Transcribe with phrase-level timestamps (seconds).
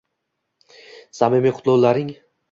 [1.17, 2.09] Samimiy qutlovlarng